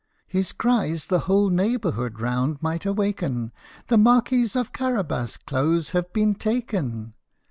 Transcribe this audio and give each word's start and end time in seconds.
"His 0.37 0.51
cries 0.51 1.05
the 1.05 1.19
whole 1.29 1.51
neighbourhood 1.51 2.19
round 2.19 2.59
might 2.59 2.87
awaken" 2.87 3.51
The 3.89 3.99
Marquis 3.99 4.47
of 4.55 4.73
Carabas' 4.73 5.37
clothes 5.37 5.91
have 5.91 6.11
been 6.11 6.33
taken 6.33 7.13